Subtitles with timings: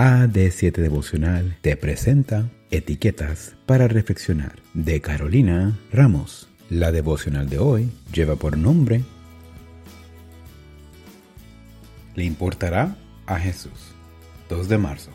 [0.00, 6.48] AD7 Devocional te presenta Etiquetas para Reflexionar de Carolina Ramos.
[6.70, 9.02] La devocional de hoy lleva por nombre
[12.14, 13.92] ¿Le importará a Jesús?
[14.48, 15.10] 2 de marzo.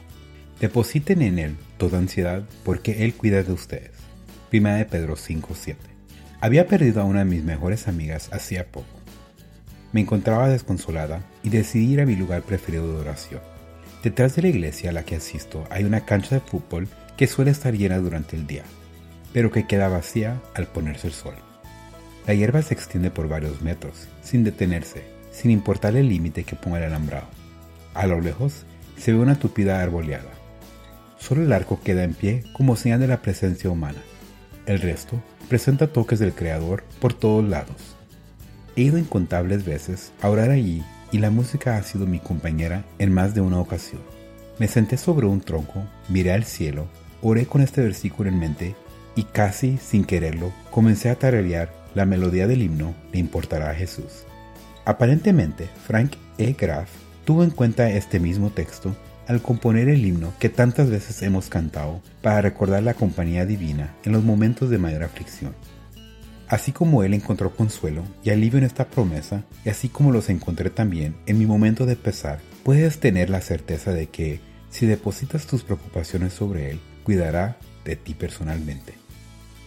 [0.60, 3.94] Depositen en Él toda ansiedad porque Él cuida de ustedes.
[4.52, 5.78] Prima de Pedro 5.7.
[6.42, 9.00] Había perdido a una de mis mejores amigas hacía poco.
[9.94, 13.55] Me encontraba desconsolada y decidí ir a mi lugar preferido de oración
[14.06, 17.50] Detrás de la iglesia a la que asisto hay una cancha de fútbol que suele
[17.50, 18.62] estar llena durante el día,
[19.34, 21.34] pero que queda vacía al ponerse el sol.
[22.28, 26.78] La hierba se extiende por varios metros, sin detenerse, sin importar el límite que ponga
[26.78, 27.26] el alambrado.
[27.96, 30.30] A lo lejos se ve una tupida arboleada.
[31.18, 34.04] Solo el arco queda en pie como señal de la presencia humana.
[34.68, 37.96] El resto presenta toques del Creador por todos lados.
[38.76, 43.14] He ido incontables veces a orar allí y la música ha sido mi compañera en
[43.14, 44.02] más de una ocasión.
[44.60, 46.88] Me senté sobre un tronco, miré al cielo,
[47.22, 48.76] oré con este versículo en mente
[49.16, 54.26] y casi sin quererlo comencé a tararear la melodía del himno Le importará a Jesús.
[54.86, 56.54] Aparentemente, Frank E.
[56.54, 56.90] Graff
[57.24, 58.96] tuvo en cuenta este mismo texto
[59.28, 64.12] al componer el himno que tantas veces hemos cantado para recordar la compañía divina en
[64.12, 65.56] los momentos de mayor aflicción.
[66.48, 70.70] Así como Él encontró consuelo y alivio en esta promesa, y así como los encontré
[70.70, 75.64] también en mi momento de pesar, puedes tener la certeza de que, si depositas tus
[75.64, 78.94] preocupaciones sobre Él, cuidará de ti personalmente.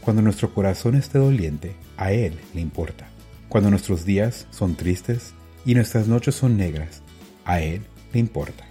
[0.01, 3.09] Cuando nuestro corazón esté doliente, a Él le importa.
[3.49, 7.03] Cuando nuestros días son tristes y nuestras noches son negras,
[7.45, 7.83] a Él
[8.13, 8.65] le importa.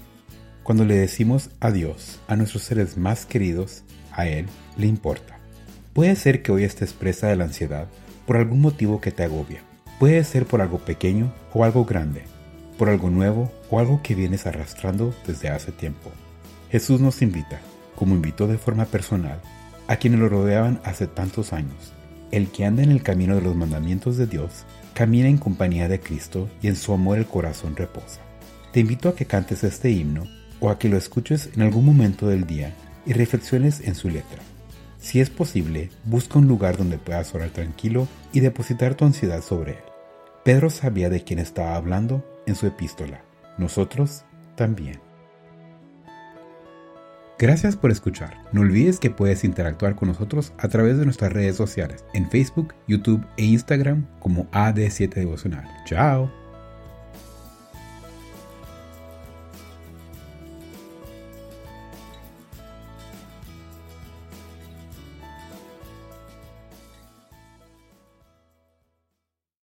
[0.63, 4.45] Cuando le decimos adiós a nuestros seres más queridos, a Él
[4.77, 5.39] le importa.
[5.97, 7.87] Puede ser que hoy estés presa de la ansiedad
[8.27, 9.63] por algún motivo que te agobia.
[9.97, 12.21] Puede ser por algo pequeño o algo grande,
[12.77, 16.11] por algo nuevo o algo que vienes arrastrando desde hace tiempo.
[16.69, 17.61] Jesús nos invita,
[17.95, 19.41] como invitó de forma personal,
[19.87, 21.93] a quienes lo rodeaban hace tantos años.
[22.29, 25.99] El que anda en el camino de los mandamientos de Dios, camina en compañía de
[25.99, 28.21] Cristo y en su amor el corazón reposa.
[28.71, 30.25] Te invito a que cantes este himno
[30.59, 32.75] o a que lo escuches en algún momento del día
[33.07, 34.43] y reflexiones en su letra.
[34.99, 39.73] Si es posible, busca un lugar donde puedas orar tranquilo y depositar tu ansiedad sobre
[39.73, 39.83] él.
[40.43, 43.21] Pedro sabía de quién estaba hablando en su epístola.
[43.57, 44.23] Nosotros
[44.55, 44.99] también.
[47.39, 48.35] Gracias por escuchar.
[48.51, 52.73] No olvides que puedes interactuar con nosotros a través de nuestras redes sociales en Facebook,
[52.87, 55.67] YouTube e Instagram como AD7 Devocional.
[55.85, 56.36] Chao.